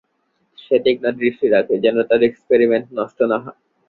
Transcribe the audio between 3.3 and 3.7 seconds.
না হয়।